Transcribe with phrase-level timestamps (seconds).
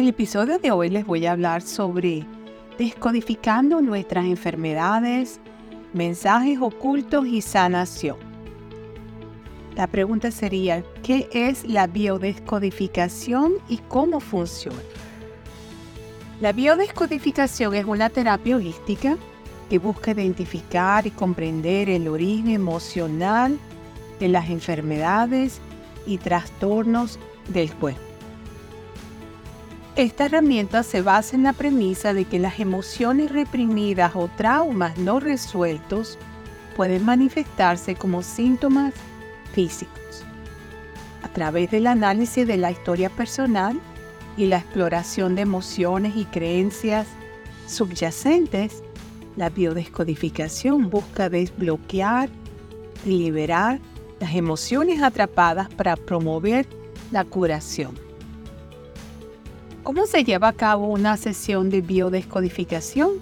[0.00, 2.26] el episodio de hoy les voy a hablar sobre
[2.78, 5.40] descodificando nuestras enfermedades,
[5.92, 8.16] mensajes ocultos y sanación.
[9.76, 14.78] La pregunta sería, ¿qué es la biodescodificación y cómo funciona?
[16.40, 19.18] La biodescodificación es una terapia holística
[19.68, 23.58] que busca identificar y comprender el origen emocional
[24.18, 25.60] de las enfermedades
[26.06, 28.09] y trastornos del cuerpo.
[30.00, 35.20] Esta herramienta se basa en la premisa de que las emociones reprimidas o traumas no
[35.20, 36.16] resueltos
[36.74, 38.94] pueden manifestarse como síntomas
[39.52, 40.24] físicos.
[41.22, 43.78] A través del análisis de la historia personal
[44.38, 47.06] y la exploración de emociones y creencias
[47.66, 48.82] subyacentes,
[49.36, 52.30] la biodescodificación busca desbloquear
[53.04, 53.80] y liberar
[54.18, 56.66] las emociones atrapadas para promover
[57.10, 58.09] la curación.
[59.82, 63.12] ¿Cómo se lleva a cabo una sesión de biodescodificación?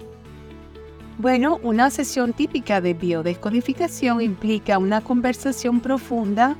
[1.17, 6.57] Bueno, una sesión típica de biodescodificación implica una conversación profunda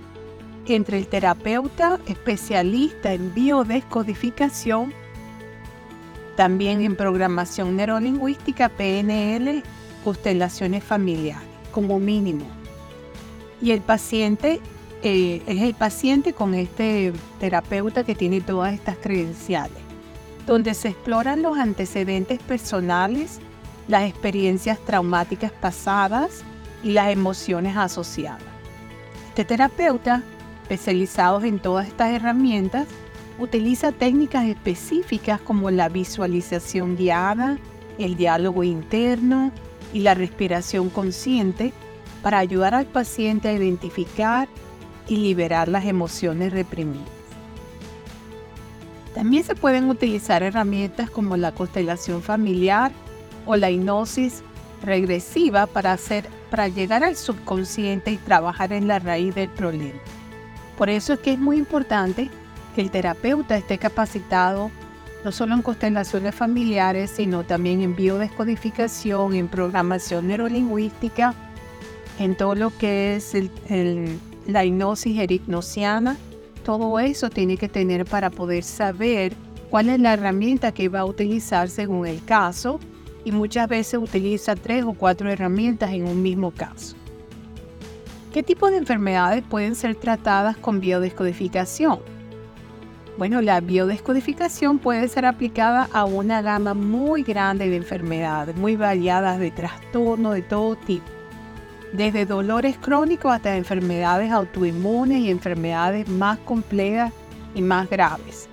[0.68, 4.94] entre el terapeuta especialista en biodescodificación,
[6.38, 9.64] también en programación neurolingüística, PNL,
[10.06, 12.46] constelaciones familiares, como mínimo.
[13.62, 14.62] Y el paciente
[15.04, 17.12] eh, es el paciente con este
[17.42, 19.89] terapeuta que tiene todas estas credenciales
[20.46, 23.40] donde se exploran los antecedentes personales,
[23.88, 26.44] las experiencias traumáticas pasadas
[26.84, 28.44] y las emociones asociadas.
[29.30, 30.24] Este terapeuta,
[30.64, 32.88] especializado en todas estas herramientas,
[33.40, 37.58] utiliza técnicas específicas como la visualización guiada,
[37.98, 39.52] el diálogo interno
[39.94, 41.74] y la respiración consciente
[42.22, 44.48] para ayudar al paciente a identificar
[45.08, 47.19] y liberar las emociones reprimidas.
[49.20, 52.94] También se pueden utilizar herramientas como la constelación familiar
[53.46, 54.44] o la hipnosis
[54.82, 60.00] regresiva para, hacer, para llegar al subconsciente y trabajar en la raíz del problema.
[60.78, 62.30] Por eso es que es muy importante
[62.74, 64.72] que el terapeuta esté capacitado
[65.26, 71.34] no solo en constelaciones familiares, sino también en biodescodificación, en programación neurolingüística,
[72.20, 73.34] en todo lo que es
[74.48, 76.16] la hipnosis erignosiana
[76.64, 79.34] todo eso tiene que tener para poder saber
[79.70, 82.80] cuál es la herramienta que va a utilizar según el caso
[83.24, 86.96] y muchas veces utiliza tres o cuatro herramientas en un mismo caso.
[88.34, 92.00] ¿Qué tipo de enfermedades pueden ser tratadas con biodescodificación?
[93.18, 99.40] Bueno, la biodescodificación puede ser aplicada a una gama muy grande de enfermedades, muy variadas
[99.40, 101.19] de trastornos de todo tipo
[101.94, 107.14] desde dolores crónicos hasta enfermedades autoinmunes y enfermedades más complejas
[107.56, 108.48] y más graves.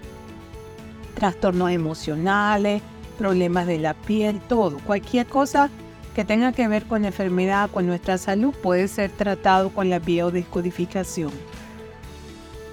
[1.15, 2.83] Trastornos emocionales,
[3.19, 4.79] problemas de la piel, todo.
[4.79, 5.71] Cualquier cosa
[6.15, 9.99] que tenga que ver con la enfermedad, con nuestra salud, puede ser tratado con la
[9.99, 11.31] biodescodificación.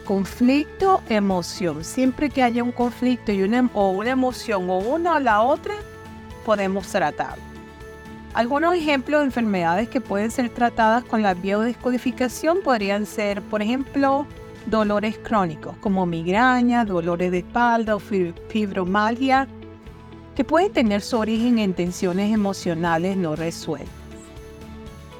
[0.05, 1.83] Conflicto, emoción.
[1.83, 5.75] Siempre que haya un conflicto y una, o una emoción o una o la otra,
[6.45, 7.52] podemos tratarlo.
[8.33, 14.25] Algunos ejemplos de enfermedades que pueden ser tratadas con la biodescodificación podrían ser, por ejemplo,
[14.65, 19.47] dolores crónicos como migraña, dolores de espalda o fibromialgia,
[20.35, 23.93] que pueden tener su origen en tensiones emocionales no resueltas.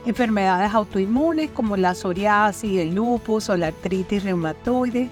[0.08, 5.12] Enfermedades autoinmunes como la psoriasis, el lupus o la artritis reumatoide,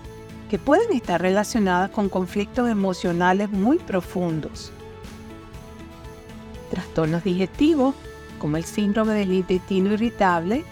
[0.50, 4.74] que pueden estar relacionadas con conflictos emocionales muy profundos
[6.82, 7.94] trastornos digestivos
[8.40, 10.64] como el síndrome del intestino irritable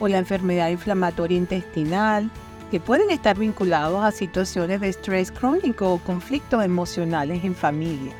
[0.00, 2.28] o la enfermedad inflamatoria intestinal,
[2.70, 8.16] que pueden estar vinculados a situaciones de estrés crónico o conflictos emocionales en familias.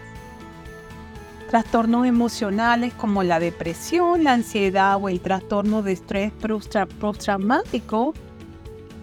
[1.51, 6.33] Trastornos emocionales como la depresión, la ansiedad o el trastorno de estrés
[7.01, 8.15] postraumático,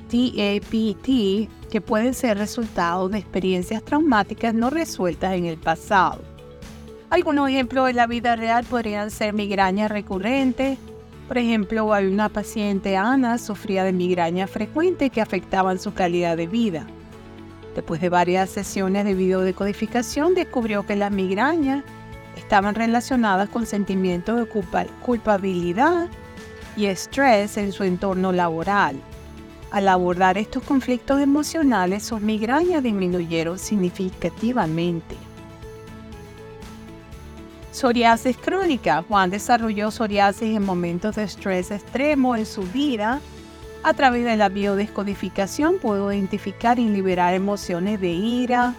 [0.10, 6.29] TAPT, que pueden ser resultado de experiencias traumáticas no resueltas en el pasado.
[7.10, 10.78] Algunos ejemplos de la vida real podrían ser migrañas recurrentes.
[11.28, 16.46] Por ejemplo, hay una paciente, Ana, sufría de migraña frecuente que afectaban su calidad de
[16.46, 16.86] vida.
[17.74, 21.84] Después de varias sesiones de videodecodificación, descubrió que las migrañas
[22.38, 24.62] estaban relacionadas con sentimientos de
[25.02, 26.10] culpabilidad
[26.78, 28.96] y estrés en su entorno laboral.
[29.72, 35.16] Al abordar estos conflictos emocionales, sus migrañas disminuyeron significativamente.
[37.80, 39.06] Psoriasis crónica.
[39.08, 43.22] Juan desarrolló psoriasis en momentos de estrés extremo en su vida.
[43.84, 48.76] A través de la biodescodificación pudo identificar y liberar emociones de ira,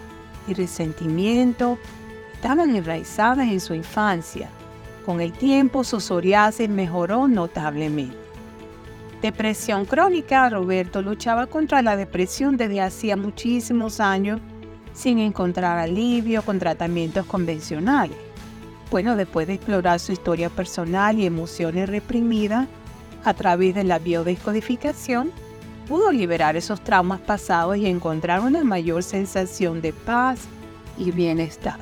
[0.47, 1.79] y resentimiento
[2.31, 4.49] estaban enraizadas en su infancia.
[5.03, 8.15] Con el tiempo su psoriasis mejoró notablemente.
[9.23, 10.47] Depresión crónica.
[10.47, 14.39] Roberto luchaba contra la depresión desde hacía muchísimos años
[14.93, 18.30] sin encontrar alivio con tratamientos convencionales.
[18.91, 22.67] Bueno, después de explorar su historia personal y emociones reprimidas
[23.23, 25.31] a través de la biodescodificación,
[25.87, 30.41] pudo liberar esos traumas pasados y encontrar una mayor sensación de paz
[30.97, 31.79] y bienestar.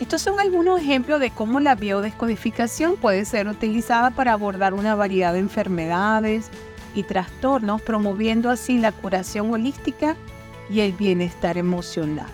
[0.00, 5.32] Estos son algunos ejemplos de cómo la biodescodificación puede ser utilizada para abordar una variedad
[5.32, 6.48] de enfermedades
[6.94, 10.14] y trastornos, promoviendo así la curación holística
[10.68, 12.26] y el bienestar emocional.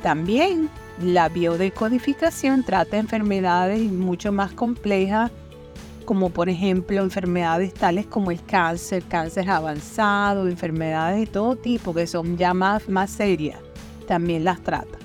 [0.00, 0.70] También
[1.02, 5.30] la biodescodificación trata enfermedades mucho más complejas,
[6.04, 12.06] como por ejemplo enfermedades tales como el cáncer, cáncer avanzado, enfermedades de todo tipo que
[12.06, 13.58] son ya más, más serias.
[14.06, 14.98] También las trata.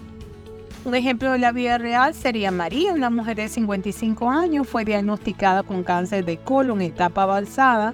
[0.83, 5.63] Un ejemplo de la vida real sería María, una mujer de 55 años, fue diagnosticada
[5.63, 7.94] con cáncer de colon en etapa avanzada.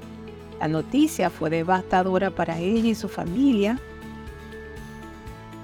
[0.59, 3.79] La noticia fue devastadora para ella y su familia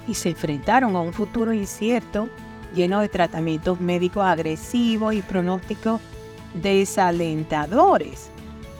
[0.08, 2.30] y se enfrentaron a un futuro incierto,
[2.74, 6.02] lleno de tratamientos médicos agresivos y pronósticos
[6.54, 8.30] desalentadores.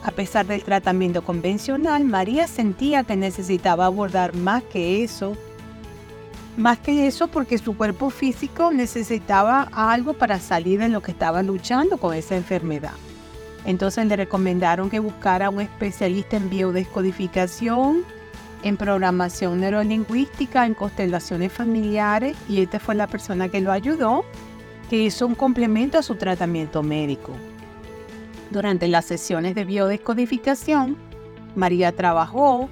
[0.04, 5.36] A pesar del tratamiento convencional, María sentía que necesitaba abordar más que eso
[6.58, 11.42] más que eso porque su cuerpo físico necesitaba algo para salir de lo que estaba
[11.42, 12.94] luchando con esa enfermedad.
[13.64, 18.04] Entonces le recomendaron que buscara a un especialista en biodescodificación,
[18.62, 24.24] en programación neurolingüística, en constelaciones familiares y esta fue la persona que lo ayudó,
[24.90, 27.32] que hizo un complemento a su tratamiento médico.
[28.50, 30.96] Durante las sesiones de biodescodificación,
[31.54, 32.68] María trabajó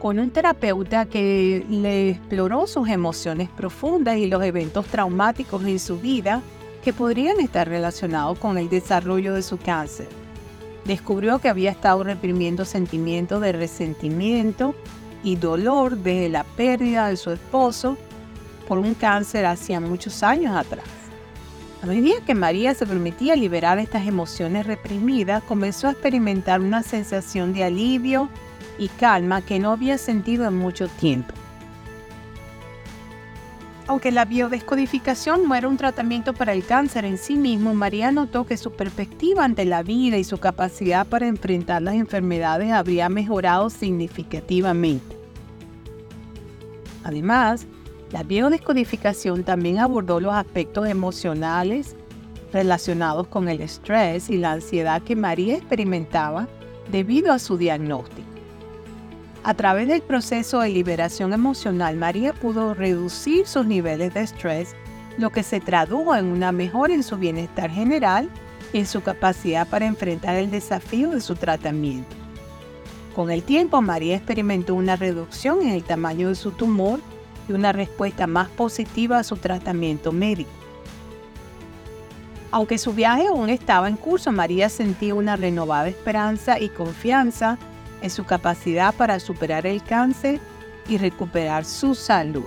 [0.00, 5.98] con un terapeuta que le exploró sus emociones profundas y los eventos traumáticos en su
[6.00, 6.42] vida
[6.82, 10.08] que podrían estar relacionados con el desarrollo de su cáncer.
[10.84, 14.74] Descubrió que había estado reprimiendo sentimientos de resentimiento
[15.22, 17.96] y dolor desde la pérdida de su esposo
[18.68, 20.84] por un cáncer hacía muchos años atrás.
[21.82, 27.52] A medida que María se permitía liberar estas emociones reprimidas, comenzó a experimentar una sensación
[27.52, 28.28] de alivio
[28.78, 31.34] y calma que no había sentido en mucho tiempo.
[33.92, 38.46] Aunque la biodescodificación no era un tratamiento para el cáncer en sí mismo, María notó
[38.46, 43.68] que su perspectiva ante la vida y su capacidad para enfrentar las enfermedades habría mejorado
[43.68, 45.14] significativamente.
[47.04, 47.66] Además,
[48.12, 51.94] la biodescodificación también abordó los aspectos emocionales
[52.50, 56.48] relacionados con el estrés y la ansiedad que María experimentaba
[56.90, 58.31] debido a su diagnóstico.
[59.44, 64.76] A través del proceso de liberación emocional, María pudo reducir sus niveles de estrés,
[65.18, 68.28] lo que se tradujo en una mejora en su bienestar general
[68.72, 72.14] y en su capacidad para enfrentar el desafío de su tratamiento.
[73.16, 77.00] Con el tiempo, María experimentó una reducción en el tamaño de su tumor
[77.48, 80.50] y una respuesta más positiva a su tratamiento médico.
[82.52, 87.58] Aunque su viaje aún estaba en curso, María sentía una renovada esperanza y confianza
[88.02, 90.40] en su capacidad para superar el cáncer
[90.88, 92.44] y recuperar su salud.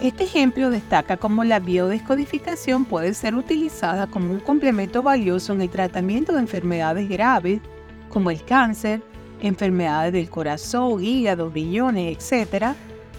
[0.00, 5.70] Este ejemplo destaca cómo la biodescodificación puede ser utilizada como un complemento valioso en el
[5.70, 7.60] tratamiento de enfermedades graves
[8.08, 9.02] como el cáncer,
[9.40, 12.76] enfermedades del corazón, hígado, riñones, etc.,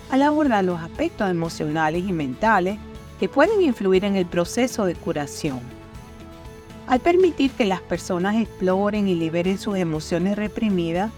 [0.09, 2.79] al abordar los aspectos emocionales y mentales
[3.19, 5.78] que pueden influir en el proceso de curación.
[6.89, 11.11] Al permitir que las personas exploren y liberen sus emociones reprimidas,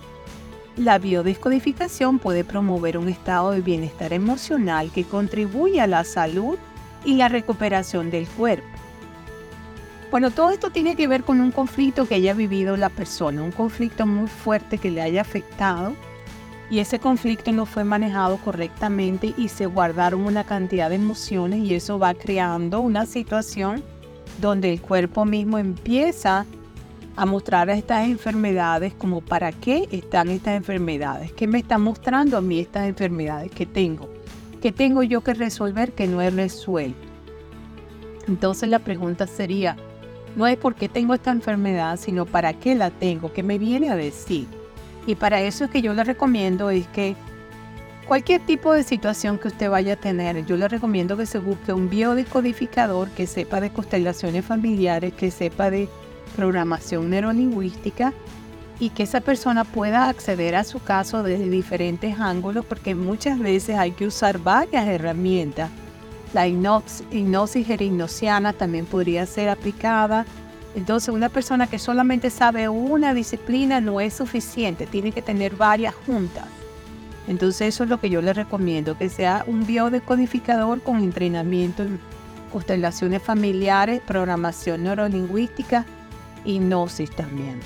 [0.75, 6.57] la biodescodificación puede promover un estado de bienestar emocional que contribuye a la salud
[7.05, 8.67] y la recuperación del cuerpo.
[10.11, 13.53] Bueno, todo esto tiene que ver con un conflicto que haya vivido la persona, un
[13.53, 15.93] conflicto muy fuerte que le haya afectado
[16.69, 21.75] y ese conflicto no fue manejado correctamente y se guardaron una cantidad de emociones y
[21.75, 23.81] eso va creando una situación
[24.41, 26.45] donde el cuerpo mismo empieza
[27.15, 32.38] a mostrar a estas enfermedades como para qué están estas enfermedades, qué me están mostrando
[32.38, 34.10] a mí estas enfermedades que tengo,
[34.62, 37.07] qué tengo yo que resolver que no he resuelto.
[38.27, 39.75] Entonces la pregunta sería,
[40.36, 43.89] no es por qué tengo esta enfermedad, sino para qué la tengo, qué me viene
[43.89, 44.48] a decir.
[45.05, 47.15] Y para eso es que yo le recomiendo es que
[48.12, 51.72] Cualquier tipo de situación que usted vaya a tener, yo le recomiendo que se busque
[51.72, 55.88] un biodescodificador que sepa de constelaciones familiares, que sepa de
[56.36, 58.12] programación neurolingüística
[58.82, 63.77] y que esa persona pueda acceder a su caso desde diferentes ángulos porque muchas veces
[63.77, 65.70] hay que usar varias herramientas.
[66.34, 70.25] La hipnosis gerignosiana también podría ser aplicada.
[70.75, 75.96] Entonces una persona que solamente sabe una disciplina no es suficiente, tiene que tener varias
[76.06, 76.44] juntas.
[77.31, 81.97] Entonces eso es lo que yo le recomiendo, que sea un biodecodificador con entrenamiento en
[82.51, 85.85] constelaciones familiares, programación neurolingüística,
[86.43, 87.61] hipnosis también.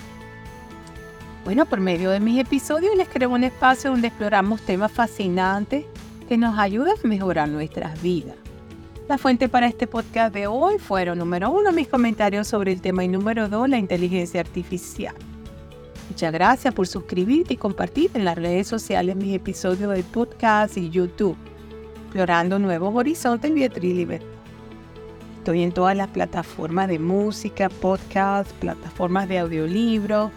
[1.43, 5.85] Bueno, por medio de mis episodios les creo un espacio donde exploramos temas fascinantes
[6.29, 8.35] que nos ayudan a mejorar nuestras vidas.
[9.09, 13.03] La fuente para este podcast de hoy fueron, número uno, mis comentarios sobre el tema
[13.03, 15.15] y número dos, la inteligencia artificial.
[16.09, 20.89] Muchas gracias por suscribirte y compartir en las redes sociales mis episodios de podcast y
[20.89, 21.35] YouTube,
[22.03, 24.29] explorando nuevos horizontes Beatriz Libertad.
[25.39, 30.31] Estoy en todas las plataformas de música, podcast, plataformas de audiolibro,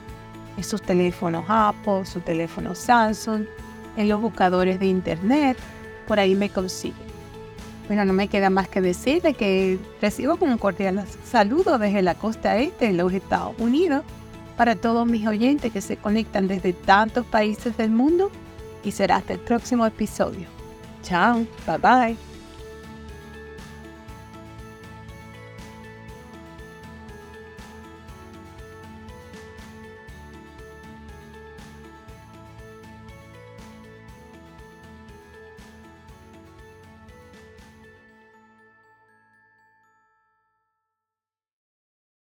[0.56, 3.44] en sus teléfonos Apple, su teléfono Samsung,
[3.96, 5.58] en los buscadores de internet,
[6.06, 7.08] por ahí me consiguen.
[7.88, 12.56] Bueno, no me queda más que decirle que recibo un cordial saludo desde la costa
[12.58, 14.02] este de los Estados Unidos
[14.59, 18.31] para todos mis oyentes que se conectan desde tantos países del mundo
[18.83, 20.49] y será hasta el próximo episodio.
[21.03, 22.38] Chao, bye bye.